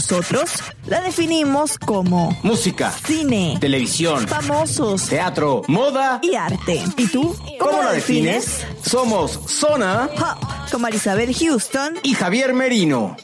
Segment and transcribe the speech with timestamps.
[0.00, 0.50] Nosotros
[0.86, 6.20] la definimos como Música, cine, televisión, famosos teatro, moda.
[6.22, 6.82] y arte.
[6.96, 7.36] ¿Y tú?
[7.58, 8.66] ¿Cómo la defines?
[8.82, 11.98] Somos Zona Pop, con Marisabel Houston.
[12.02, 13.14] y Javier Merino.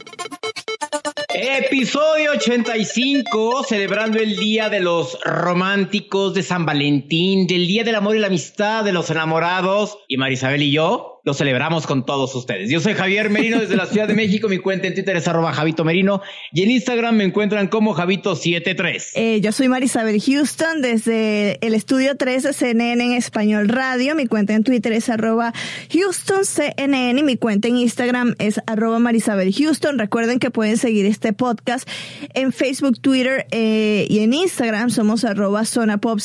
[1.30, 8.16] Episodio 85, celebrando el Día de los Románticos de San Valentín, del Día del Amor
[8.16, 9.96] y la Amistad de los Enamorados.
[10.08, 12.70] Y Marisabel y yo lo celebramos con todos ustedes.
[12.70, 14.48] Yo soy Javier Merino desde la Ciudad de México.
[14.48, 19.10] Mi cuenta en Twitter es arroba Javito Merino y en Instagram me encuentran como Javito73.
[19.16, 24.14] Eh, yo soy Marisabel Houston desde el estudio 13 CNN en Español Radio.
[24.14, 25.52] Mi cuenta en Twitter es arroba
[25.92, 29.98] HoustonCNN y mi cuenta en Instagram es arroba Marisabel Houston.
[29.98, 31.88] Recuerden que pueden seguir este podcast
[32.34, 34.90] en Facebook, Twitter eh, y en Instagram.
[34.90, 36.20] Somos arroba Zona Pop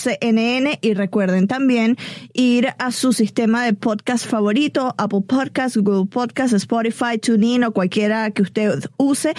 [0.81, 1.97] y recuerden también
[2.33, 8.31] ir a su sistema de podcast favorito, Apple Podcasts, Google Podcasts, Spotify, TuneIn o cualquiera
[8.31, 9.33] que usted use.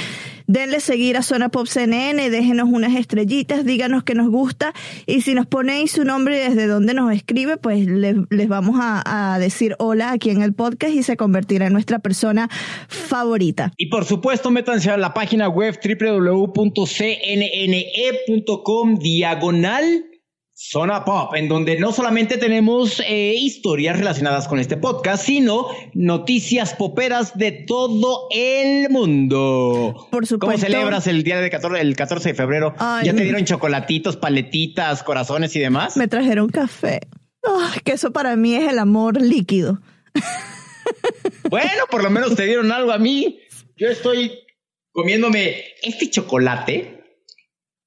[0.46, 4.74] Denle seguir a Zona Pop CNN, déjenos unas estrellitas, díganos que nos gusta
[5.06, 8.78] y si nos ponéis su nombre y desde donde nos escribe, pues les, les vamos
[8.80, 12.48] a, a decir hola aquí en el podcast y se convertirá en nuestra persona
[12.88, 13.72] favorita.
[13.76, 16.52] Y por supuesto, métanse a la página web www.cnne.com
[18.98, 20.11] diagonal
[20.64, 26.72] Zona Pop, en donde no solamente tenemos eh, historias relacionadas con este podcast, sino noticias
[26.74, 30.06] poperas de todo el mundo.
[30.10, 30.66] Por ¿Cómo supuesto.
[30.66, 32.74] celebras el día de 14, el 14 de febrero?
[32.78, 35.96] Ay, ¿Ya te dieron chocolatitos, paletitas, corazones y demás?
[35.96, 37.00] Me trajeron café.
[37.82, 39.80] Que eso para mí es el amor líquido.
[41.50, 43.40] Bueno, por lo menos te dieron algo a mí.
[43.76, 44.38] Yo estoy
[44.92, 47.01] comiéndome este chocolate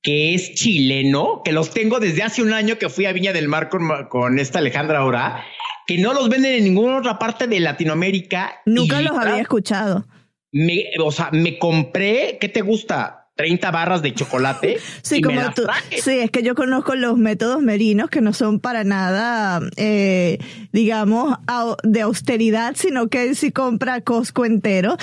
[0.06, 3.48] que es chileno, que los tengo desde hace un año que fui a Viña del
[3.48, 5.44] Mar con, con esta Alejandra Ora,
[5.88, 8.62] que no los venden en ninguna otra parte de Latinoamérica.
[8.68, 10.06] Nunca Y, los había escuchado.
[10.52, 13.25] Me, o sea, me compré, ¿qué te gusta?
[13.36, 14.78] 30 barras de chocolate.
[15.02, 15.64] Sí, y como tú.
[16.02, 20.40] Sí, es que yo conozco los métodos merinos que no son para nada, eh,
[20.72, 21.38] digamos,
[21.84, 24.98] de austeridad, sino que él sí compra Costco entero.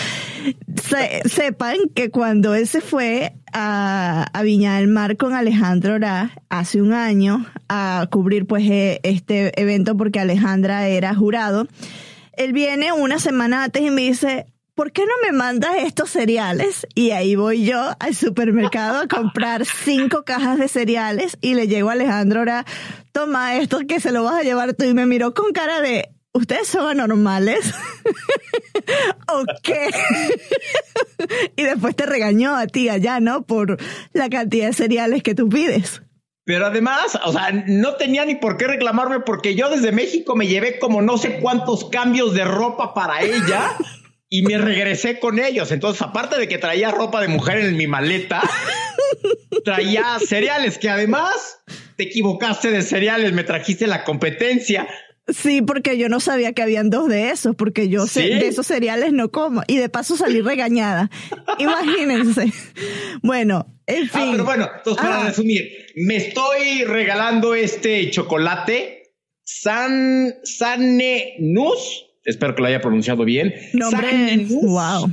[0.83, 6.31] Se- sepan que cuando él se fue a, a Viña del Mar con Alejandro Ora
[6.49, 11.69] hace un año a cubrir pues eh, este evento porque Alejandra era jurado,
[12.33, 14.47] él viene una semana antes y me dice,
[14.83, 16.89] ¿por qué no me mandas estos cereales?
[16.97, 21.91] Y ahí voy yo al supermercado a comprar cinco cajas de cereales y le llego
[21.91, 22.67] a Alejandro ahora,
[23.13, 24.83] toma esto que se lo vas a llevar tú.
[24.85, 27.73] Y me miró con cara de, ¿ustedes son anormales?
[29.29, 29.89] ¿O qué?
[31.57, 33.43] y después te regañó a ti allá, ¿no?
[33.43, 33.79] Por
[34.13, 36.03] la cantidad de cereales que tú pides.
[36.45, 40.49] Pero además, o sea, no tenía ni por qué reclamarme porque yo desde México me
[40.49, 43.77] llevé como no sé cuántos cambios de ropa para ella
[44.35, 45.71] y me regresé con ellos.
[45.73, 48.41] Entonces, aparte de que traía ropa de mujer en mi maleta,
[49.65, 51.59] traía cereales que además
[51.97, 54.89] te equivocaste de cereales, me trajiste la competencia.
[55.29, 58.29] Sí, porque yo no sabía que habían dos de esos, porque yo sé- ¿Sí?
[58.41, 59.63] de esos cereales no como.
[59.69, 61.11] Y de paso salí regañada.
[61.59, 62.53] Imagínense.
[63.23, 64.23] Bueno, en fin.
[64.23, 65.27] Ah, pero bueno, entonces para Ah.
[65.29, 65.63] resumir,
[65.95, 69.13] me estoy regalando este chocolate
[69.45, 70.35] San
[71.39, 72.07] Nus.
[72.25, 73.55] Espero que lo haya pronunciado bien.
[73.73, 75.11] Nombre, wow.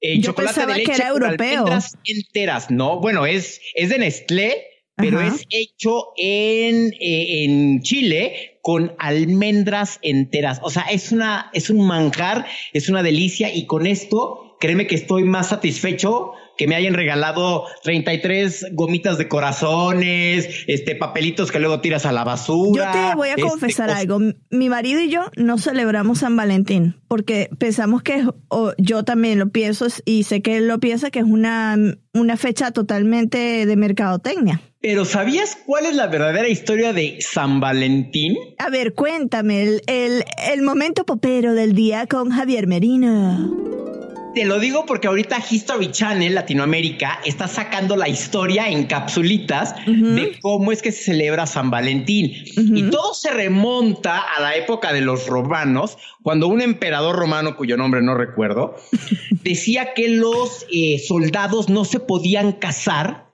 [0.00, 1.64] Eh, Yo chocolate pensaba de que era europeo.
[2.04, 2.70] enteras.
[2.70, 4.62] No, bueno, es, es de Nestlé,
[4.96, 5.28] pero Ajá.
[5.34, 10.60] es hecho en, eh, en Chile con almendras enteras.
[10.62, 14.94] O sea, es una, es un manjar, es una delicia y con esto, créeme que
[14.94, 21.80] estoy más satisfecho que me hayan regalado 33 gomitas de corazones, este papelitos que luego
[21.80, 22.92] tiras a la Yo basura.
[22.92, 24.20] te voy a este, confesar algo.
[24.50, 29.50] Mi marido y yo no celebramos San Valentín porque pensamos que, o yo también lo
[29.50, 31.76] pienso y sé que él lo piensa que es una,
[32.14, 34.60] una fecha totalmente de mercadotecnia.
[34.80, 38.36] Pero ¿sabías cuál es la verdadera historia de San Valentín?
[38.58, 43.52] A ver, cuéntame el, el, el momento popero del día con Javier Merino.
[44.36, 50.38] Te lo digo porque ahorita History Channel Latinoamérica está sacando la historia en capsulitas de
[50.42, 52.34] cómo es que se celebra San Valentín.
[52.54, 57.78] Y todo se remonta a la época de los romanos, cuando un emperador romano, cuyo
[57.78, 58.76] nombre no recuerdo,
[59.42, 63.25] decía que los eh, soldados no se podían casar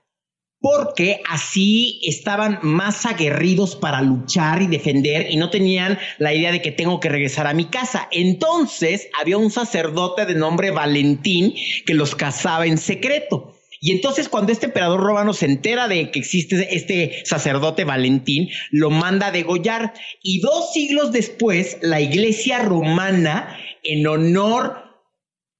[0.63, 6.61] porque así estaban más aguerridos para luchar y defender y no tenían la idea de
[6.61, 8.07] que tengo que regresar a mi casa.
[8.11, 11.53] Entonces había un sacerdote de nombre Valentín
[11.85, 13.53] que los casaba en secreto.
[13.81, 18.89] Y entonces cuando este emperador romano se entera de que existe este sacerdote Valentín, lo
[18.89, 19.93] manda a degollar.
[20.21, 24.82] Y dos siglos después, la iglesia romana, en honor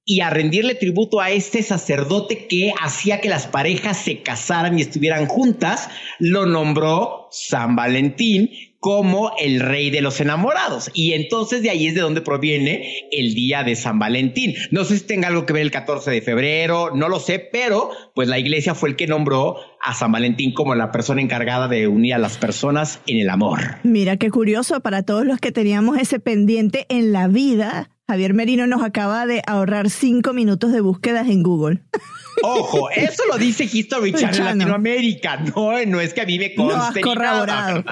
[0.04, 4.82] y a rendirle tributo a este sacerdote que hacía que las parejas se casaran y
[4.82, 8.50] estuvieran juntas, lo nombró San Valentín
[8.84, 10.90] como el rey de los enamorados.
[10.92, 14.54] Y entonces de ahí es de donde proviene el día de San Valentín.
[14.70, 17.90] No sé si tenga algo que ver el 14 de febrero, no lo sé, pero
[18.14, 21.88] pues la iglesia fue el que nombró a San Valentín como la persona encargada de
[21.88, 23.76] unir a las personas en el amor.
[23.84, 28.66] Mira qué curioso para todos los que teníamos ese pendiente en la vida Javier Merino
[28.66, 31.82] nos acaba de ahorrar cinco minutos de búsquedas en Google.
[32.42, 36.54] Ojo, eso lo dice History Channel en Latinoamérica, no, no es que a mí me
[36.54, 37.00] conste.
[37.00, 37.84] No corroborado.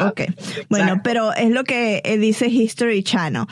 [0.69, 3.47] Bueno, pero es lo que eh, dice History Channel.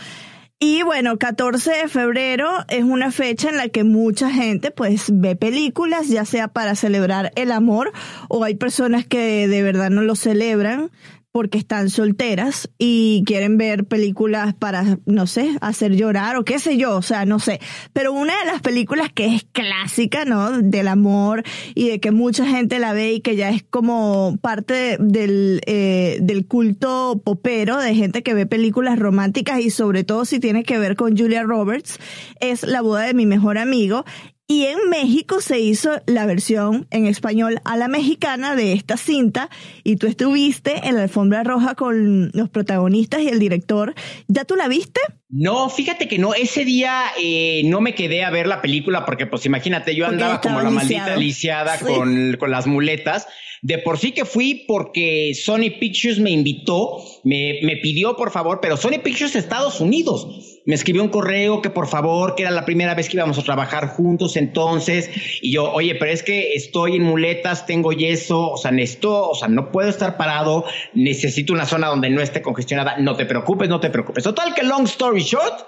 [0.62, 5.34] Y bueno, 14 de febrero es una fecha en la que mucha gente pues ve
[5.34, 7.92] películas, ya sea para celebrar el amor
[8.28, 10.90] o hay personas que de verdad no lo celebran
[11.32, 16.77] porque están solteras y quieren ver películas para, no sé, hacer llorar o qué sé
[16.77, 17.61] yo, o sea, no sé.
[17.93, 20.61] Pero una de las películas que es clásica, ¿no?
[20.61, 21.44] Del amor
[21.75, 26.19] y de que mucha gente la ve y que ya es como parte del, eh,
[26.21, 30.79] del culto popero de gente que ve películas románticas y sobre todo si tiene que
[30.79, 31.99] ver con Julia Roberts,
[32.41, 34.05] es La boda de mi mejor amigo
[34.50, 39.49] y en México se hizo la versión en español a la mexicana de esta cinta
[39.85, 43.94] y tú estuviste en la alfombra roja con los protagonistas y el director.
[44.26, 45.00] ¿Ya tú la viste?
[45.29, 49.25] No, fíjate que no, ese día eh, no me quedé a ver la película porque
[49.25, 53.29] pues imagínate, yo andaba como la maldita lisiada con, con las muletas.
[53.62, 58.60] De por sí que fui porque Sony Pictures me invitó, me, me pidió por favor,
[58.62, 62.64] pero Sony Pictures Estados Unidos me escribió un correo que por favor, que era la
[62.64, 65.10] primera vez que íbamos a trabajar juntos entonces,
[65.42, 69.34] y yo, oye, pero es que estoy en muletas, tengo yeso, o sea, necesito, o
[69.34, 70.64] sea, no puedo estar parado,
[70.94, 74.24] necesito una zona donde no esté congestionada, no te preocupes, no te preocupes.
[74.24, 75.66] Total que long story short,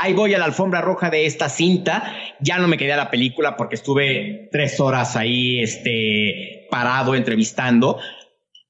[0.00, 2.16] ahí voy a la alfombra roja de esta cinta.
[2.40, 7.98] Ya no me quedé a la película porque estuve tres horas ahí, este, parado entrevistando.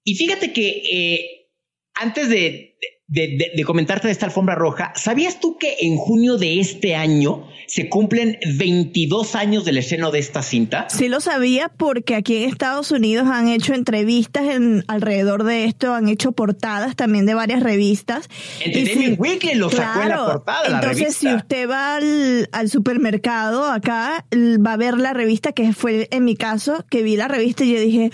[0.03, 1.49] Y fíjate que eh,
[1.95, 2.77] antes de,
[3.13, 7.89] de, comentarte de esta alfombra roja, ¿sabías tú que en junio de este año se
[7.89, 10.87] cumplen 22 años del estreno de esta cinta?
[10.89, 15.93] Sí lo sabía porque aquí en Estados Unidos han hecho entrevistas en, alrededor de esto,
[15.93, 18.31] han hecho portadas también de varias revistas.
[18.65, 24.25] Entonces, Weekly lo sacó en la portada Entonces, si usted va al, al, supermercado acá,
[24.35, 27.75] va a ver la revista, que fue en mi caso, que vi la revista y
[27.75, 28.11] yo dije,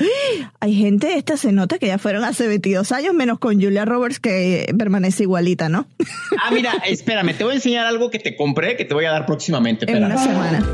[0.59, 4.19] hay gente, esta se nota que ya fueron hace 22 años, menos con Julia Roberts,
[4.19, 5.87] que permanece igualita, ¿no?
[6.41, 9.11] Ah, mira, espérame, te voy a enseñar algo que te compré, que te voy a
[9.11, 9.91] dar próximamente.
[9.91, 10.65] En una semana.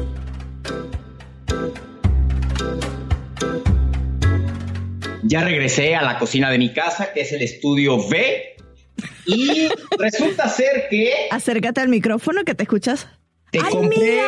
[5.22, 8.56] Ya regresé a la cocina de mi casa, que es el estudio B.
[9.26, 11.12] Y resulta ser que.
[11.30, 13.08] Acércate al micrófono que te escuchas.
[13.58, 14.22] Te compré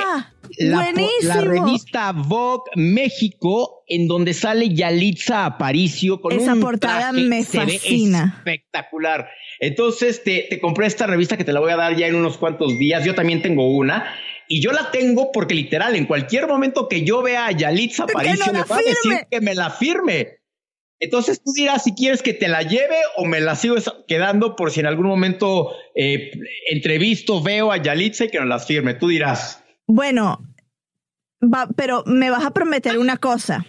[0.58, 0.92] la,
[1.22, 8.36] la, revista Vogue México, en donde sale Yalitza Aparicio con Esa portada me fascina.
[8.38, 9.28] espectacular.
[9.58, 12.38] Entonces te, te compré esta revista que te la voy a dar ya en unos
[12.38, 13.04] cuantos días.
[13.04, 14.14] Yo también tengo una.
[14.48, 18.52] Y yo la tengo porque literal, en cualquier momento que yo vea a Yalitza Aparicio,
[18.52, 20.38] me va a decir que me la firme.
[20.98, 23.76] Entonces tú dirás si quieres que te la lleve o me la sigo
[24.08, 26.30] quedando por si en algún momento eh,
[26.70, 28.94] entrevisto, veo a Yalitza y que nos las firme.
[28.94, 29.62] Tú dirás.
[29.86, 30.40] Bueno,
[31.76, 33.66] pero me vas a prometer una cosa.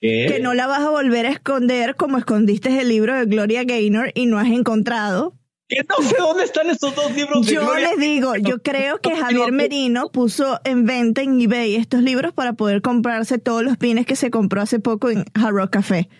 [0.00, 4.10] Que no la vas a volver a esconder como escondiste el libro de Gloria Gaynor
[4.14, 5.32] y no has encontrado.
[5.66, 7.46] Que no sé dónde están estos dos libros.
[7.46, 12.02] De yo les digo, yo creo que Javier Merino puso en venta en eBay estos
[12.02, 16.10] libros para poder comprarse todos los pines que se compró hace poco en Hard Café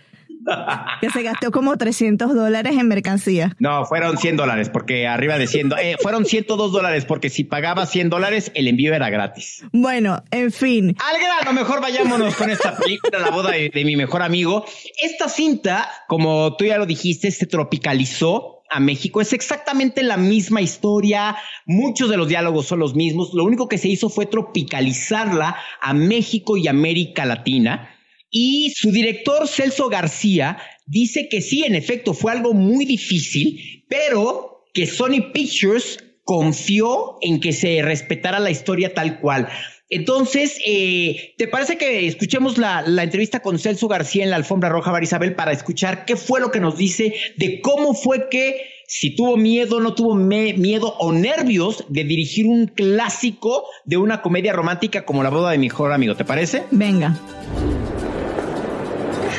[1.01, 3.55] que se gastó como 300 dólares en mercancía.
[3.59, 7.87] No, fueron 100 dólares, porque arriba de 100, eh, fueron 102 dólares, porque si pagaba
[7.87, 9.65] 100 dólares, el envío era gratis.
[9.73, 10.97] Bueno, en fin.
[11.05, 14.65] Al grano, mejor vayámonos con esta película, La boda de, de mi mejor amigo.
[15.03, 19.21] Esta cinta, como tú ya lo dijiste, se tropicalizó a México.
[19.21, 23.33] Es exactamente la misma historia, muchos de los diálogos son los mismos.
[23.33, 27.94] Lo único que se hizo fue tropicalizarla a México y América Latina.
[28.37, 34.65] Y su director Celso García dice que sí, en efecto, fue algo muy difícil, pero
[34.75, 39.49] que Sony Pictures confió en que se respetara la historia tal cual.
[39.89, 44.91] Entonces, eh, ¿te parece que escuchemos la, entrevista con Celso García en la alfombra roja,
[44.91, 49.37] Marisabel, para escuchar qué fue lo que nos dice de cómo fue que, si tuvo
[49.37, 55.23] miedo, no tuvo miedo o nervios de dirigir un clásico de una comedia romántica como
[55.23, 56.17] La boda de mi mejor amigo?
[56.17, 56.65] ¿Te parece?
[56.73, 57.17] Venga.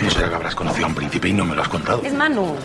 [0.02, 2.02] No sé que habrás conocido a un príncipe y no me lo has contado.
[2.04, 2.56] Es Manu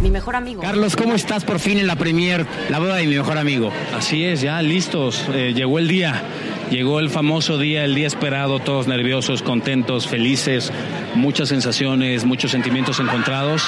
[0.00, 0.62] mi mejor amigo.
[0.62, 3.72] Carlos, ¿cómo estás por fin en la premier, la boda de mi mejor amigo?
[3.96, 6.22] Así es, ya listos, eh, llegó el día.
[6.70, 10.70] Llegó el famoso día, el día esperado, todos nerviosos, contentos, felices,
[11.14, 13.64] muchas sensaciones, muchos sentimientos encontrados.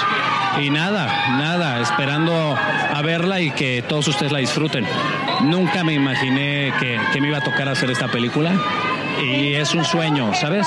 [0.60, 1.06] Y nada,
[1.38, 4.84] nada, esperando a verla y que todos ustedes la disfruten.
[5.44, 8.52] Nunca me imaginé que, que me iba a tocar hacer esta película
[9.22, 10.66] y es un sueño, ¿sabes?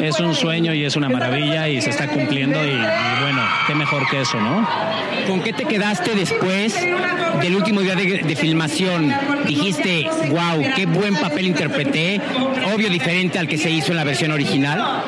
[0.00, 4.08] Es un sueño y es una maravilla y se está cumpliendo y, bueno, qué mejor
[4.08, 4.66] que eso, ¿no?
[5.26, 9.12] ¿Con qué te quedaste después del último día de, filmación?
[9.46, 12.20] Dijiste, wow, qué buen papel interpreté,
[12.74, 15.04] obvio diferente al que se hizo en la versión original.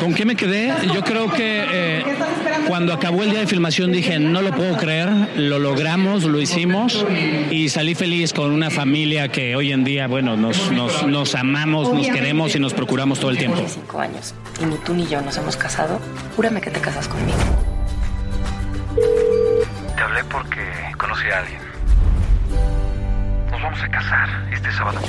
[0.00, 0.72] ¿Con qué me quedé?
[0.92, 2.04] Yo creo que eh,
[2.68, 7.04] cuando acabó el día de filmación dije, no lo puedo creer, lo logramos, lo hicimos
[7.50, 12.08] y salí feliz con una familia que hoy en día, bueno, nos, nos, amamos, nos
[12.08, 13.62] queremos y nos procuramos todo el tiempo.
[13.68, 16.00] Cinco años y ni tú ni yo nos hemos casado,
[16.36, 17.38] júrame que te casas conmigo.
[19.96, 20.60] Te hablé porque
[20.98, 21.60] conocí a alguien.
[23.50, 25.00] Nos vamos a casar este sábado.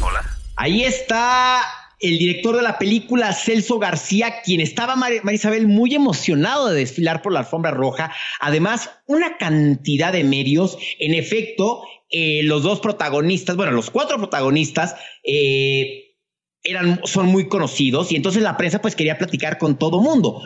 [0.00, 0.22] Hola.
[0.56, 1.62] Ahí está
[2.00, 7.32] el director de la película, Celso García, quien estaba, Marisabel, muy emocionado de desfilar por
[7.32, 8.12] la alfombra roja.
[8.40, 10.78] Además, una cantidad de medios.
[10.98, 16.14] En efecto, eh, los dos protagonistas, bueno, los cuatro protagonistas, eh,
[16.62, 20.42] eran, son muy conocidos y entonces la prensa pues quería platicar con todo mundo.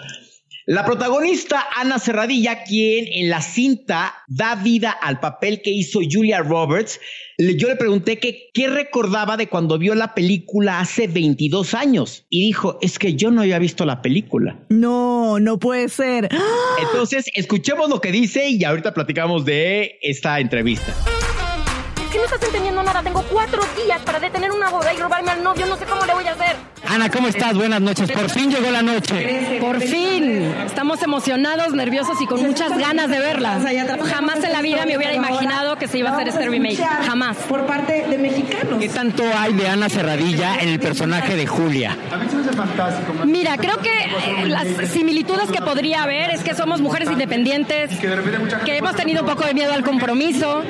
[0.66, 6.38] La protagonista Ana Serradilla, quien en la cinta da vida al papel que hizo Julia
[6.38, 7.00] Roberts,
[7.36, 12.46] yo le pregunté que qué recordaba de cuando vio la película hace 22 años y
[12.46, 14.56] dijo, es que yo no había visto la película.
[14.68, 16.28] No, no puede ser.
[16.80, 20.94] Entonces, escuchemos lo que dice y ahorita platicamos de esta entrevista
[22.12, 23.02] que no estás entendiendo nada.
[23.02, 25.66] Tengo cuatro días para detener una boda y robarme al novio.
[25.66, 26.71] No sé cómo le voy a hacer.
[26.88, 27.54] Ana, ¿cómo estás?
[27.54, 28.10] Buenas noches.
[28.10, 29.58] Por fin llegó la noche.
[29.60, 30.52] Por fin.
[30.66, 33.60] Estamos emocionados, nerviosos y con muchas ganas de verla.
[34.10, 36.82] Jamás en la vida me hubiera imaginado que se iba a hacer este remake.
[37.06, 37.36] Jamás.
[37.48, 38.78] Por parte de mexicanos.
[38.80, 41.96] ¿Qué tanto hay de Ana Cerradilla en el personaje de Julia?
[43.26, 47.90] Mira, creo que eh, las similitudes que podría haber es que somos mujeres independientes,
[48.64, 50.62] que hemos tenido un poco de miedo al compromiso,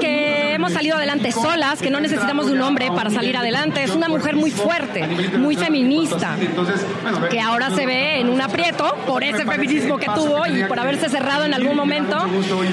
[0.00, 3.82] que hemos salido adelante solas, que no necesitamos de un hombre para salir adelante.
[3.82, 5.06] Es una mujer muy fuerte,
[5.40, 6.36] muy feminista,
[7.30, 11.08] que ahora se ve en un aprieto por ese feminismo que tuvo y por haberse
[11.08, 12.16] cerrado en algún momento.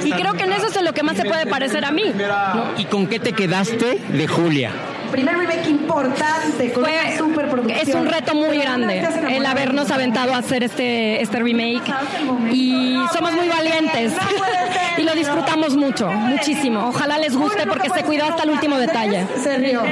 [0.03, 2.13] Y creo que en eso es en lo que más se puede parecer a mí.
[2.77, 4.71] ¿Y con qué te quedaste de Julia?
[5.07, 6.85] primer remake importante con
[7.69, 11.93] Es un reto muy grande el habernos aventado a hacer este, este remake
[12.51, 14.13] y somos muy valientes
[14.97, 16.87] y lo disfrutamos mucho, muchísimo.
[16.87, 19.25] Ojalá les guste porque se cuidó hasta el último detalle.
[19.41, 19.83] Se rió.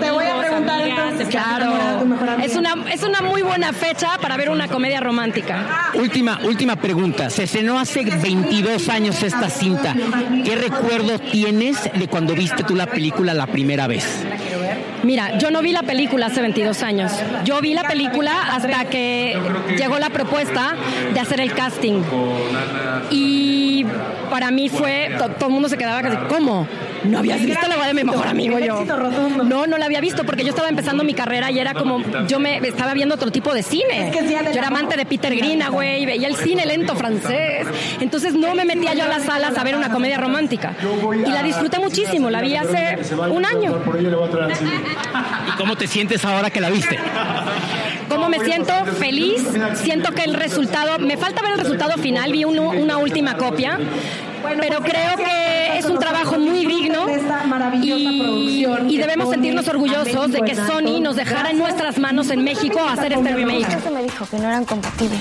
[0.00, 0.80] Te voy a preguntar
[1.28, 1.72] Claro.
[2.42, 5.90] Es una, es una muy buena fecha para ver una comedia romántica.
[5.94, 7.30] Última, última pregunta.
[7.30, 9.94] Se estrenó hace 22 años esta cinta.
[10.44, 14.24] ¿Qué recuerdo tienes de cuando viste tú la película la primera vez?
[15.02, 17.12] Mira, yo no vi la película hace 22 años.
[17.44, 19.38] Yo vi la película hasta que
[19.76, 20.76] llegó la propuesta
[21.12, 22.02] de hacer el casting.
[23.10, 23.84] Y
[24.30, 26.66] para mí fue, todo el mundo se quedaba casi, ¿cómo?
[27.04, 28.84] ¿No habías visto la boda de mi mejor amigo yo?
[29.44, 32.38] No, no la había visto porque yo estaba empezando mi carrera y era como, yo
[32.38, 34.12] me estaba viendo otro tipo de cine.
[34.52, 37.66] Yo era amante de Peter Greenaway, veía el cine lento francés.
[38.00, 40.74] Entonces no me metía yo a las salas a ver una comedia romántica.
[41.26, 42.98] Y la disfruté muchísimo, la vi hace
[43.30, 43.82] un año.
[45.48, 46.98] ¿Y cómo te sientes ahora que la viste?
[48.08, 48.72] ¿Cómo me siento?
[48.98, 49.46] Feliz.
[49.74, 53.78] Siento que el resultado, me falta ver el resultado final, vi una última copia
[54.42, 57.06] pero creo que es un trabajo muy digno
[57.82, 62.80] y, y debemos sentirnos orgullosos de que Sony nos dejara en nuestras manos en México
[62.80, 63.90] hacer este remake.
[63.92, 65.20] me dijo que no eran compatibles.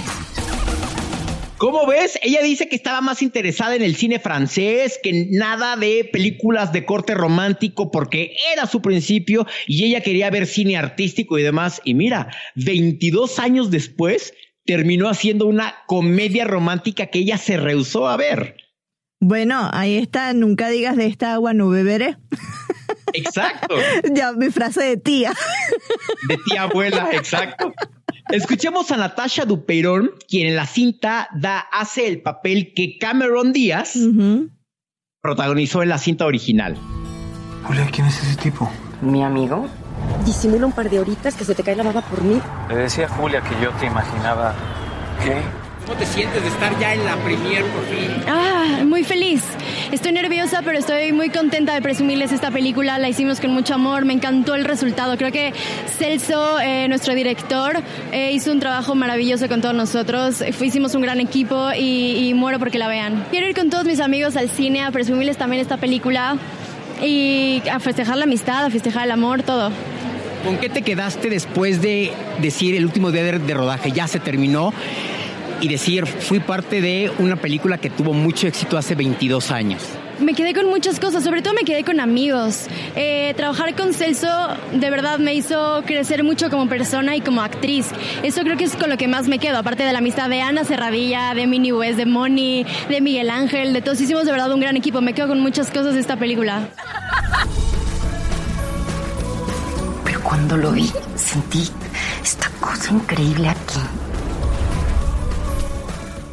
[1.60, 2.18] ¿Cómo ves?
[2.22, 6.86] Ella dice que estaba más interesada en el cine francés que nada de películas de
[6.86, 11.82] corte romántico porque era su principio y ella quería ver cine artístico y demás.
[11.84, 14.34] Y mira, 22 años después
[14.66, 18.56] terminó haciendo una comedia romántica que ella se rehusó a ver.
[19.20, 22.16] Bueno, ahí está, nunca digas de esta agua no beberé.
[23.14, 23.76] Exacto.
[24.14, 25.34] ya mi frase de tía.
[26.30, 27.74] De tía abuela, exacto.
[28.30, 33.98] Escuchemos a Natasha Duperón, quien en la cinta da, hace el papel que Cameron Díaz
[35.22, 36.78] protagonizó en la cinta original.
[37.64, 38.72] Julia, ¿quién es ese tipo?
[39.02, 39.68] ¿Mi amigo?
[40.26, 42.40] Disimula un par de horitas que se te cae la baba por mí.
[42.70, 44.54] Le decía a Julia que yo te imaginaba.
[45.24, 45.42] ¿Qué?
[45.90, 48.12] ¿Cómo te sientes de estar ya en la premier por fin?
[48.28, 49.42] Ah, muy feliz.
[49.92, 53.00] Estoy nerviosa, pero estoy muy contenta de presumirles esta película.
[53.00, 55.18] La hicimos con mucho amor, me encantó el resultado.
[55.18, 55.52] Creo que
[55.98, 57.82] Celso, eh, nuestro director,
[58.12, 60.44] eh, hizo un trabajo maravilloso con todos nosotros.
[60.62, 63.26] Hicimos un gran equipo y, y muero porque la vean.
[63.32, 66.38] Quiero ir con todos mis amigos al cine a presumirles también esta película
[67.02, 69.72] y a festejar la amistad, a festejar el amor, todo.
[70.46, 74.20] ¿Con qué te quedaste después de decir el último día de, de rodaje ya se
[74.20, 74.72] terminó?
[75.62, 79.84] Y decir, fui parte de una película que tuvo mucho éxito hace 22 años.
[80.20, 82.68] Me quedé con muchas cosas, sobre todo me quedé con amigos.
[82.96, 84.28] Eh, trabajar con Celso
[84.74, 87.88] de verdad me hizo crecer mucho como persona y como actriz.
[88.22, 90.42] Eso creo que es con lo que más me quedo, aparte de la amistad de
[90.42, 94.02] Ana Serradilla, de Minnie West, de Moni, de Miguel Ángel, de todos.
[94.02, 95.00] Hicimos de verdad un gran equipo.
[95.00, 96.68] Me quedo con muchas cosas de esta película.
[100.04, 101.70] Pero cuando lo vi, sentí
[102.22, 103.80] esta cosa increíble aquí.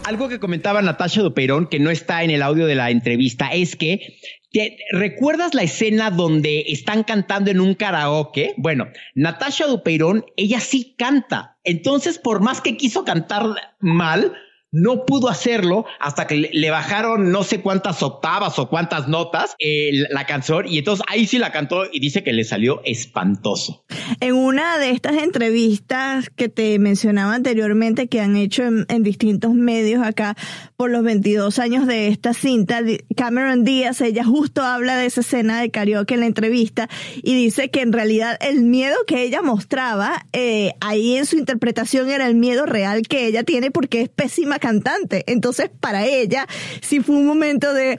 [0.07, 3.75] Algo que comentaba Natasha Duperón, que no está en el audio de la entrevista, es
[3.75, 4.21] que
[4.53, 8.55] ¿te recuerdas la escena donde están cantando en un karaoke?
[8.57, 8.87] Bueno,
[9.17, 11.59] Natasha Duperón, ella sí canta.
[11.65, 13.47] Entonces, por más que quiso cantar
[13.81, 14.33] mal,
[14.73, 19.91] no pudo hacerlo hasta que le, bajaron no sé cuántas octavas o cuántas notas eh,
[20.11, 23.85] la canción y entonces ahí sí la cantó y dice que le salió espantoso.
[24.21, 29.55] En una de estas entrevistas que te mencionaba anteriormente que han hecho en, en, distintos
[29.55, 30.37] medios acá
[30.77, 32.81] por los 22 años de esta cinta,
[33.17, 36.89] Cameron Díaz, ella justo habla de esa escena de karaoke en la entrevista
[37.23, 42.11] y dice que en realidad el miedo que ella mostraba eh, ahí en su interpretación
[42.11, 45.25] era el miedo real que ella tiene porque es pésima cantante.
[45.27, 46.47] Entonces para ella
[46.81, 47.97] sí fue un momento de.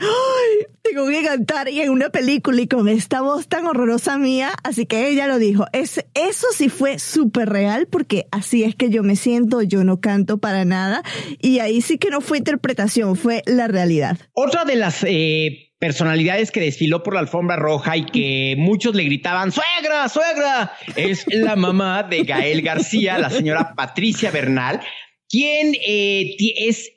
[0.84, 4.86] Tengo que cantar y en una película y con esta voz tan horrorosa mía, así
[4.86, 5.66] que ella lo dijo.
[5.74, 10.00] Es, eso sí fue súper real porque así es que yo me siento, yo no
[10.00, 11.04] canto para nada
[11.42, 14.18] y ahí sí que no fue interpretación, fue la realidad.
[14.34, 19.04] Otra de las eh, personalidades que desfiló por la alfombra roja y que muchos le
[19.04, 24.82] gritaban, suegra, suegra, es la mamá de Gael García, la señora Patricia Bernal,
[25.30, 26.92] quien eh, es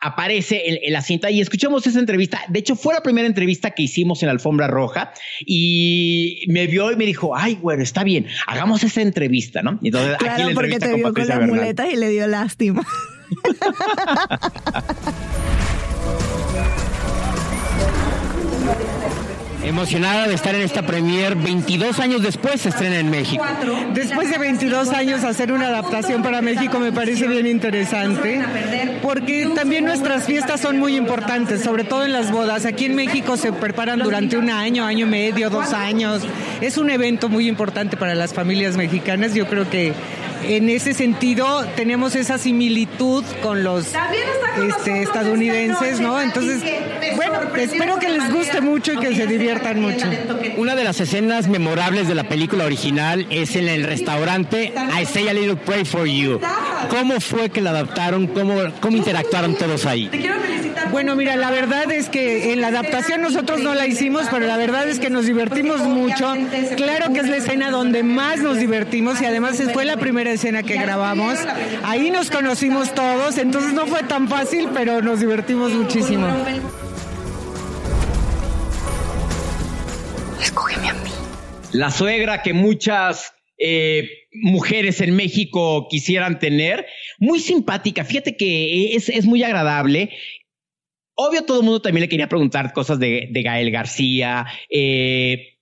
[0.00, 2.42] aparece en, en, la cinta y escuchamos esa entrevista.
[2.48, 6.92] De hecho, fue la primera entrevista que hicimos en la alfombra roja y me vio
[6.92, 9.78] y me dijo, ay, güey, está bien, hagamos esa entrevista, ¿no?
[9.82, 12.26] Y entonces, claro, aquí la porque te vio con, con las muletas y le dio
[12.26, 12.86] lástima.
[19.64, 23.42] Emocionada de estar en esta premier, 22 años después se estrena en México.
[23.94, 28.42] Después de 22 años hacer una adaptación para México me parece bien interesante,
[29.02, 32.66] porque también nuestras fiestas son muy importantes, sobre todo en las bodas.
[32.66, 36.22] Aquí en México se preparan durante un año, año y medio, dos años.
[36.60, 39.32] Es un evento muy importante para las familias mexicanas.
[39.32, 39.94] Yo creo que
[40.46, 43.86] en ese sentido tenemos esa similitud con los
[44.68, 46.20] este, estadounidenses, ¿no?
[46.20, 46.62] Entonces,
[47.16, 50.06] bueno, espero que les guste mucho y que se diviertan mucho.
[50.56, 55.28] Una de las escenas memorables de la película original es en el restaurante I Say
[55.28, 56.40] a Little Pray for You.
[56.90, 58.26] ¿Cómo fue que la adaptaron?
[58.28, 60.10] ¿Cómo, cómo interactuaron todos ahí?
[60.94, 64.56] Bueno, mira, la verdad es que en la adaptación nosotros no la hicimos, pero la
[64.56, 66.34] verdad es que nos divertimos mucho.
[66.76, 70.62] Claro que es la escena donde más nos divertimos y además fue la primera escena
[70.62, 71.40] que grabamos.
[71.82, 76.28] Ahí nos conocimos todos, entonces no fue tan fácil, pero nos divertimos muchísimo.
[80.40, 81.10] Escógeme a mí.
[81.72, 86.86] La suegra que muchas eh, mujeres en México quisieran tener.
[87.18, 90.10] Muy simpática, fíjate que es, es muy agradable.
[91.16, 95.58] Obvio, todo el mundo también le quería preguntar cosas de, Gael García, eh,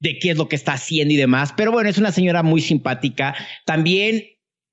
[0.00, 1.54] de qué es lo que está haciendo y demás.
[1.56, 3.34] Pero bueno, es una señora muy simpática.
[3.64, 4.24] También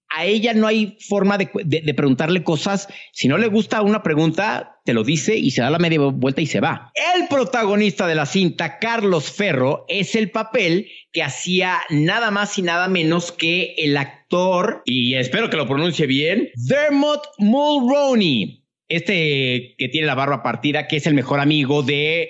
[0.09, 2.87] a ella no hay forma de, de, de, preguntarle cosas.
[3.13, 6.41] Si no le gusta una pregunta, te lo dice y se da la media vuelta
[6.41, 6.91] y se va.
[7.15, 12.61] El protagonista de la cinta, Carlos Ferro, es el papel que hacía nada más y
[12.61, 18.62] nada menos que el actor, y espero que lo pronuncie bien, Dermot Mulroney.
[18.87, 22.29] Este que tiene la barba partida, que es el mejor amigo de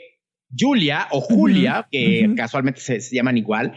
[0.55, 1.87] Julia o Julia, uh -huh.
[1.91, 2.35] que uh -huh.
[2.35, 3.73] casualmente se, se llaman igual.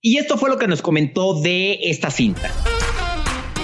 [0.00, 2.50] Y esto fue lo que nos comentó de esta cinta.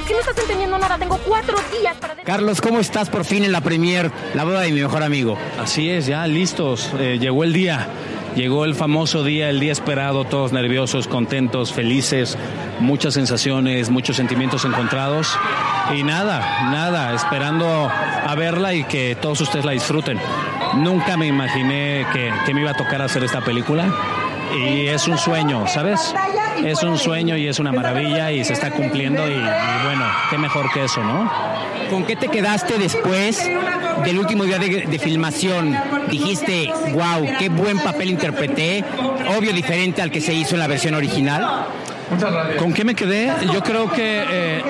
[0.07, 0.97] qué no estás entendiendo nada?
[0.99, 2.15] Tengo cuatro días para...
[2.23, 5.37] Carlos, ¿cómo estás por fin en la premier, la boda de mi mejor amigo?
[5.59, 6.93] Así es, ya listos.
[6.99, 7.89] Eh, llegó el día.
[8.39, 12.39] Llegó el famoso día, el día esperado, todos nerviosos, contentos, felices,
[12.79, 15.37] muchas sensaciones, muchos sentimientos encontrados.
[15.93, 20.21] Y nada, nada, esperando a verla y que todos ustedes la disfruten.
[20.77, 23.93] Nunca me imaginé que, que me iba a tocar hacer esta película
[24.57, 26.15] y es un sueño, ¿sabes?
[26.65, 30.39] Es un sueño y es una maravilla y se está cumpliendo y, y bueno, qué
[30.39, 31.31] mejor que eso, ¿no?
[31.91, 33.49] ¿Con qué te quedaste después
[34.05, 35.77] del último día de, de filmación?
[36.11, 38.85] Dijiste, wow, qué buen papel interpreté,
[39.37, 41.67] obvio diferente al que se hizo en la versión original.
[42.59, 43.31] ¿Con qué me quedé?
[43.53, 44.63] Yo creo que eh,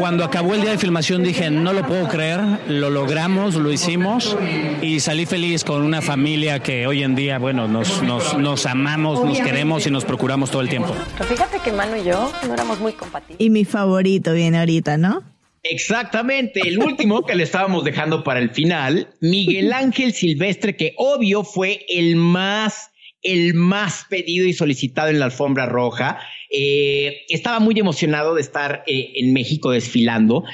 [0.00, 4.34] cuando acabó el día de filmación dije, no lo puedo creer, lo logramos, lo hicimos
[4.80, 9.22] y salí feliz con una familia que hoy en día, bueno, nos, nos, nos amamos,
[9.22, 10.96] nos queremos y nos procuramos todo el tiempo.
[11.18, 13.36] Pero fíjate que Manu y yo no éramos muy compatibles.
[13.38, 15.22] Y mi favorito viene ahorita, ¿no?
[15.64, 21.44] Exactamente, el último que le estábamos dejando para el final, Miguel Ángel Silvestre, que obvio
[21.44, 26.20] fue el más, el más pedido y solicitado en la alfombra roja.
[26.50, 30.44] Eh, estaba muy emocionado de estar eh, en México desfilando.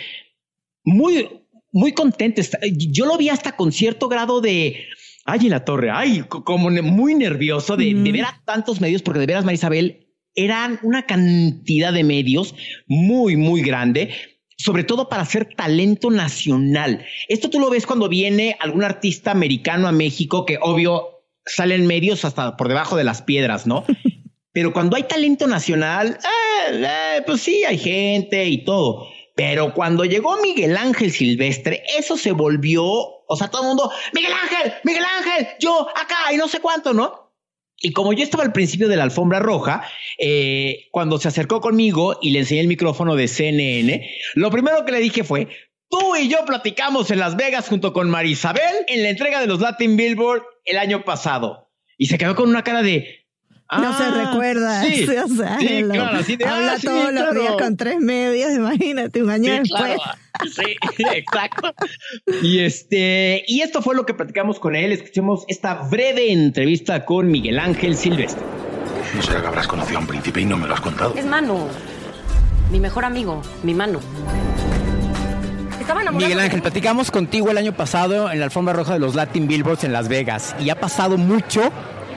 [0.85, 1.29] Muy,
[1.73, 2.43] muy contento.
[2.73, 4.87] Yo lo vi hasta con cierto grado de.
[5.25, 9.03] Ay, en la torre, ay, co- como muy nervioso de, de ver a tantos medios,
[9.03, 10.07] porque de veras, Marisabel,
[10.37, 12.55] eran una cantidad de medios
[12.87, 14.11] muy, muy grande,
[14.57, 17.05] sobre todo para hacer talento nacional.
[17.29, 22.25] Esto tú lo ves cuando viene algún artista americano a México, que obvio salen medios
[22.25, 23.85] hasta por debajo de las piedras, ¿no?
[24.57, 29.07] Pero cuando hay talento nacional, eh, eh, pues sí, hay gente y todo.
[29.35, 34.33] Pero cuando llegó Miguel Ángel Silvestre, eso se volvió, o sea, todo el mundo, Miguel
[34.33, 37.35] Ángel, Miguel Ángel, yo acá y no sé cuánto, ¿no?
[37.83, 39.87] Y como yo estaba al principio de la alfombra roja,
[40.19, 44.93] eh, cuando se acercó conmigo y le enseñé el micrófono de CNN, lo primero que
[44.93, 45.49] le dije fue,
[45.91, 49.61] tú y yo platicamos en Las Vegas junto con Marisabel en la entrega de los
[49.61, 51.71] Latin Billboard el año pasado.
[51.99, 53.26] Y se quedó con una cara de...
[53.73, 54.83] no se "Ah, recuerda.
[54.85, 57.41] Sí, o sea, sí, lo- claro, así de, habla "Ah, sí, todos los claro".
[57.41, 59.97] días con tres medios, imagínate, un año Sí, después.
[59.97, 60.03] claro.
[60.55, 60.77] Sí,
[61.15, 61.75] exacto.
[62.43, 64.93] Y este, y esto fue lo que platicamos con él.
[64.93, 68.43] Escuchemos esta breve entrevista con Miguel Ángel Silvestre.
[69.15, 71.15] No será que habrás conocido a un príncipe y no me lo has contado.
[71.17, 71.69] Es Manu,
[72.71, 73.99] mi mejor amigo, mi Manu.
[75.81, 76.29] Estaba enamorado.
[76.29, 79.85] Miguel Ángel, platicamos contigo el año pasado en la alfombra roja de los Latin Billboards
[79.85, 81.73] en Las Vegas y ha pasado mucho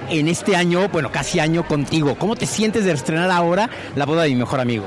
[0.10, 2.16] en este año, bueno, casi año contigo.
[2.16, 4.86] ¿Cómo te sientes de estrenar ahora la boda de mi mejor amigo?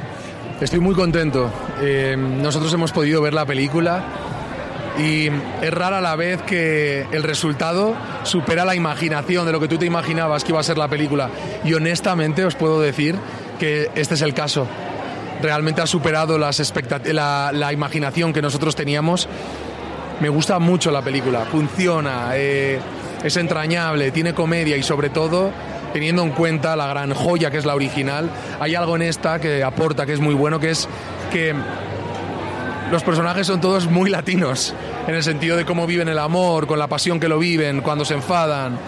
[0.61, 1.51] Estoy muy contento.
[1.81, 4.05] Eh, nosotros hemos podido ver la película
[4.99, 5.29] y
[5.61, 9.87] es rara la vez que el resultado supera la imaginación de lo que tú te
[9.87, 11.31] imaginabas que iba a ser la película.
[11.65, 13.17] Y honestamente os puedo decir
[13.59, 14.67] que este es el caso.
[15.41, 16.73] Realmente ha superado las
[17.07, 19.29] la, la imaginación que nosotros teníamos.
[20.21, 22.79] Me gusta mucho la película, funciona, eh,
[23.25, 25.51] es entrañable, tiene comedia y sobre todo,
[25.93, 28.31] teniendo en cuenta la gran joya que es la original,
[28.61, 30.89] hay algo en esta que aporta, que es muy bueno, que es
[31.31, 31.55] que
[32.91, 34.75] los personajes son todos muy latinos,
[35.07, 38.05] en el sentido de cómo viven el amor, con la pasión que lo viven, cuando
[38.05, 38.79] se enfadan,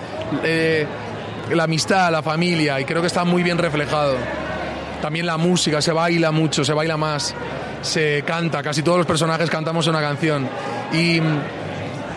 [0.42, 0.86] eh,
[1.50, 4.16] la amistad, la familia, y creo que está muy bien reflejado.
[5.00, 7.34] También la música, se baila mucho, se baila más,
[7.82, 10.48] se canta, casi todos los personajes cantamos una canción.
[10.92, 11.20] Y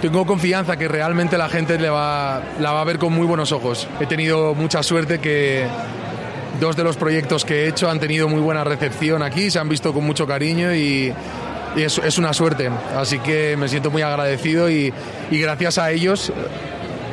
[0.02, 3.52] tengo confianza que realmente la gente le va, la va a ver con muy buenos
[3.52, 3.88] ojos.
[4.00, 5.66] He tenido mucha suerte que
[6.60, 9.70] dos de los proyectos que he hecho han tenido muy buena recepción aquí, se han
[9.70, 11.14] visto con mucho cariño y,
[11.76, 12.70] y es, es una suerte.
[12.96, 14.94] Así que me siento muy agradecido y,
[15.32, 16.32] y gracias a ellos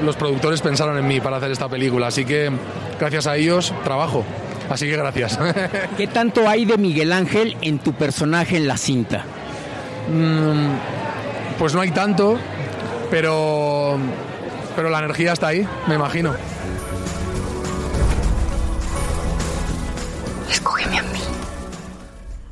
[0.03, 2.09] los productores pensaron en mí para hacer esta película.
[2.09, 2.51] Así que
[2.99, 4.25] gracias a ellos trabajo.
[4.69, 5.39] Así que gracias.
[5.97, 9.25] ¿Qué tanto hay de Miguel Ángel en tu personaje en la cinta?
[10.13, 12.39] Mm, pues no hay tanto,
[13.15, 13.97] pero,
[14.75, 16.35] pero la energía está ahí, me imagino.
[20.51, 21.21] Escógeme a mí.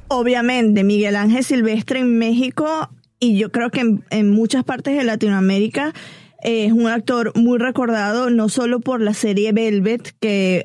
[0.06, 5.02] Obviamente, Miguel Ángel Silvestre en México y yo creo que en, en muchas partes de
[5.02, 5.94] Latinoamérica
[6.42, 10.64] es un actor muy recordado, no solo por la serie Velvet, que,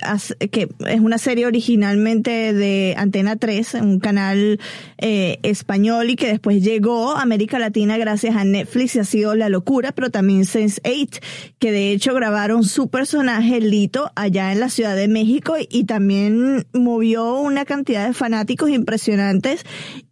[0.52, 4.60] que es una serie originalmente de Antena 3, un canal
[4.98, 9.36] eh, español y que después llegó a América Latina gracias a Netflix y ha sido
[9.36, 11.22] la locura, pero también Sense8,
[11.60, 16.66] que de hecho grabaron su personaje Lito allá en la Ciudad de México y también
[16.74, 19.64] movió una cantidad de fanáticos impresionantes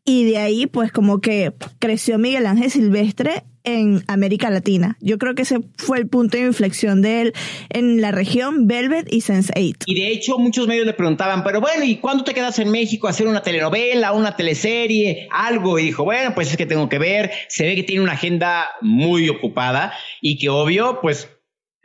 [0.04, 4.98] y de ahí pues como que creció Miguel Ángel Silvestre en América Latina.
[5.02, 7.34] Yo creo que ese fue el punto de inflexión de él
[7.70, 9.84] en la región Velvet y Sense8.
[9.86, 13.08] Y de hecho muchos medios le preguntaban, pero bueno, ¿y cuándo te quedas en México
[13.08, 15.80] a hacer una telenovela, una teleserie, algo?
[15.80, 18.68] Y dijo, bueno, pues es que tengo que ver, se ve que tiene una agenda
[18.82, 21.30] muy ocupada y que obvio, pues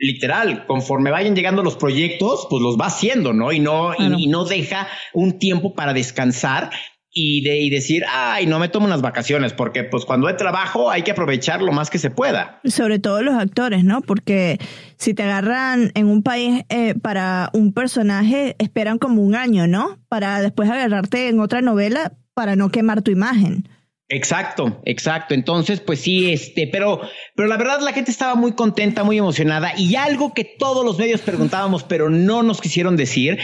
[0.01, 3.51] literal, conforme vayan llegando los proyectos, pues los va haciendo, ¿no?
[3.51, 6.71] Y no, y, y, no deja un tiempo para descansar
[7.13, 10.89] y, de, y decir, ay, no me tomo unas vacaciones, porque pues cuando hay trabajo
[10.89, 12.59] hay que aprovechar lo más que se pueda.
[12.63, 14.01] Sobre todo los actores, ¿no?
[14.01, 14.57] Porque
[14.97, 19.99] si te agarran en un país eh, para un personaje, esperan como un año, ¿no?
[20.07, 23.67] Para después agarrarte en otra novela para no quemar tu imagen.
[24.07, 25.33] Exacto, exacto.
[25.33, 27.01] Entonces, pues sí, este, pero,
[27.33, 30.97] pero la verdad la gente estaba muy contenta, muy emocionada y algo que todos los
[30.97, 33.39] medios preguntábamos, pero no nos quisieron decir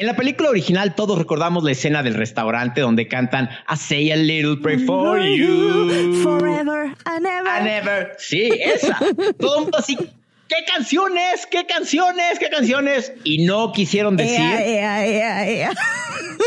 [0.00, 4.16] en la película original todos recordamos la escena del restaurante donde cantan I say a
[4.16, 6.22] little pray for you.
[6.22, 7.48] Forever and ever.
[7.48, 8.12] And ever.
[8.16, 8.98] Sí, esa.
[9.38, 9.96] Todo el mundo así.
[9.96, 11.46] ¿Qué canciones?
[11.50, 12.38] ¿Qué canciones?
[12.38, 13.12] ¿Qué canciones?
[13.24, 14.40] Y no quisieron decir.
[14.40, 15.72] Ea, ea, ea,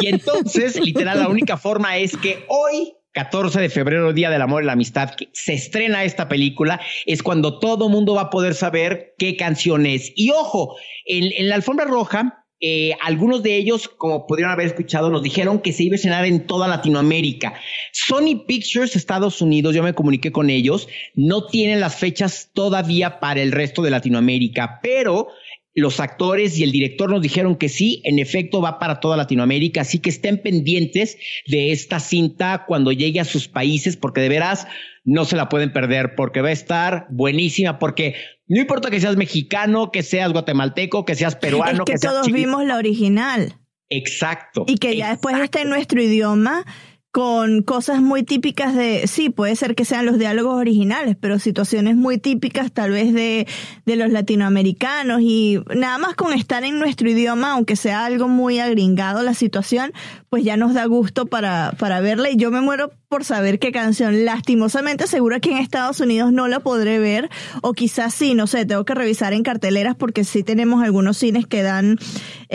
[0.02, 4.64] y entonces, literal, la única forma es que hoy 14 de febrero, Día del Amor
[4.64, 8.56] y la Amistad, que se estrena esta película, es cuando todo mundo va a poder
[8.56, 10.12] saber qué canción es.
[10.16, 15.10] Y ojo, en, en la alfombra roja eh, algunos de ellos, como pudieron haber escuchado,
[15.10, 17.56] nos dijeron que se iba a escenar en toda Latinoamérica.
[17.92, 23.42] Sony Pictures Estados Unidos, yo me comuniqué con ellos, no tienen las fechas todavía para
[23.42, 25.28] el resto de Latinoamérica, pero
[25.76, 29.82] los actores y el director nos dijeron que sí, en efecto va para toda Latinoamérica,
[29.82, 34.68] así que estén pendientes de esta cinta cuando llegue a sus países, porque de veras
[35.04, 38.16] no se la pueden perder, porque va a estar buenísima, porque
[38.48, 42.32] no importa que seas mexicano, que seas guatemalteco, que seas peruano, es que, que todos
[42.32, 43.56] vimos la original.
[43.90, 44.66] Exacto.
[44.68, 46.66] Y que ya después esté en nuestro idioma
[47.14, 51.96] con cosas muy típicas de, sí, puede ser que sean los diálogos originales, pero situaciones
[51.96, 53.46] muy típicas tal vez de,
[53.86, 58.58] de los latinoamericanos y nada más con estar en nuestro idioma, aunque sea algo muy
[58.58, 59.94] agringado la situación,
[60.32, 63.72] pues ya nos da gusto para, para verla y yo me muero por saber qué
[63.72, 64.26] canción.
[64.26, 67.30] Lastimosamente seguro que en Estados Unidos no la podré ver
[67.62, 71.46] o quizás sí, no sé, tengo que revisar en carteleras porque sí tenemos algunos cines
[71.46, 72.00] que dan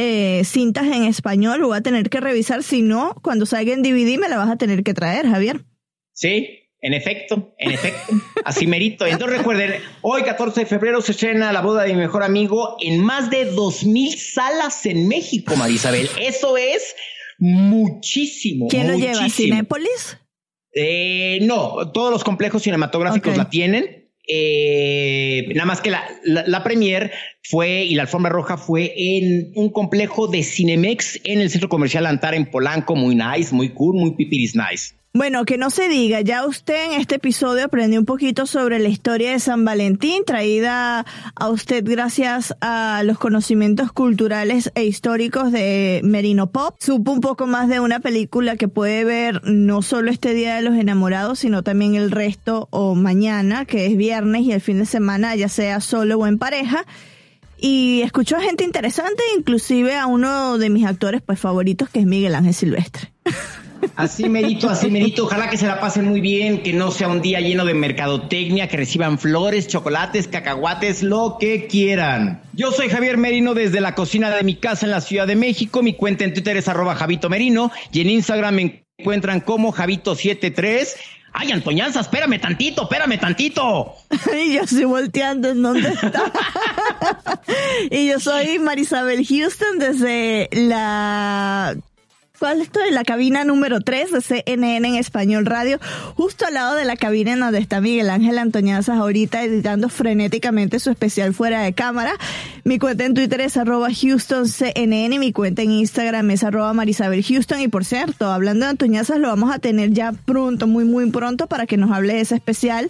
[0.00, 4.16] eh, cintas en español, voy a tener que revisar, si no, cuando salga en DVD
[4.16, 5.64] me la vas a tener que traer, Javier.
[6.12, 9.04] Sí, en efecto, en efecto, así merito.
[9.06, 13.02] Entonces recuerden, hoy 14 de febrero se estrena la boda de mi mejor amigo en
[13.02, 16.08] más de 2.000 salas en México, Marisabel.
[16.20, 16.94] Eso es
[17.38, 18.68] muchísimo.
[18.68, 19.08] ¿Quién muchísimo.
[19.08, 19.28] lo lleva?
[19.28, 20.18] ¿Cinépolis?
[20.74, 23.97] Eh, no, todos los complejos cinematográficos la tienen.
[24.30, 27.10] Eh, nada más que la, la, premier
[27.42, 32.04] fue y la alfombra roja fue en un complejo de Cinemex en el centro comercial
[32.04, 34.97] Antara en Polanco, muy nice, muy cool, muy pipiris nice.
[35.18, 38.88] Bueno, que no se diga, ya usted en este episodio aprendió un poquito sobre la
[38.88, 41.04] historia de San Valentín, traída
[41.34, 46.76] a usted gracias a los conocimientos culturales e históricos de Merino Pop.
[46.78, 50.62] Supo un poco más de una película que puede ver no solo este Día de
[50.62, 54.86] los Enamorados, sino también el resto o mañana, que es viernes y el fin de
[54.86, 56.86] semana, ya sea solo o en pareja.
[57.58, 62.06] Y escuchó a gente interesante, inclusive a uno de mis actores pues favoritos, que es
[62.06, 63.12] Miguel Ángel Silvestre.
[63.96, 65.24] Así merito, así merito.
[65.24, 68.68] Ojalá que se la pasen muy bien, que no sea un día lleno de mercadotecnia,
[68.68, 72.42] que reciban flores, chocolates, cacahuates, lo que quieran.
[72.52, 75.82] Yo soy Javier Merino desde la cocina de mi casa en la Ciudad de México.
[75.82, 80.88] Mi cuenta en Twitter es arroba Javito Merino y en Instagram me encuentran como Javito73.
[81.32, 83.94] Ay, Antoñanza, espérame tantito, espérame tantito.
[84.34, 86.32] y yo estoy volteando en dónde está.
[87.90, 91.76] y yo soy Marisabel Houston desde la
[92.38, 92.92] ¿Cuál estoy?
[92.92, 95.80] La cabina número 3 de CNN en Español Radio,
[96.14, 100.78] justo al lado de la cabina en donde está Miguel Ángel Antoñazas ahorita editando frenéticamente
[100.78, 102.12] su especial fuera de cámara.
[102.62, 107.60] Mi cuenta en Twitter es arroba HoustonCNN, mi cuenta en Instagram es arroba Marisabel Houston
[107.60, 111.48] y por cierto, hablando de Antoñazas lo vamos a tener ya pronto, muy muy pronto
[111.48, 112.88] para que nos hable de ese especial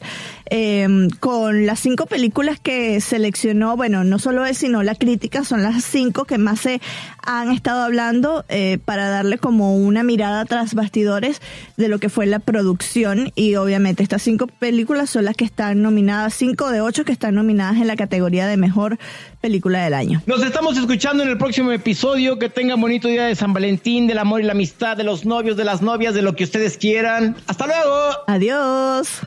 [0.51, 5.63] eh, con las cinco películas que seleccionó, bueno, no solo él sino la crítica, son
[5.63, 6.83] las cinco que más se
[7.23, 11.40] han estado hablando eh, para darle como una mirada tras bastidores
[11.77, 15.83] de lo que fue la producción y obviamente estas cinco películas son las que están
[15.83, 18.98] nominadas, cinco de ocho que están nominadas en la categoría de mejor
[19.40, 20.22] película del año.
[20.27, 22.38] Nos estamos escuchando en el próximo episodio.
[22.38, 25.57] Que tengan bonito día de San Valentín, del amor y la amistad, de los novios,
[25.57, 27.37] de las novias, de lo que ustedes quieran.
[27.46, 28.11] Hasta luego.
[28.27, 29.20] Adiós.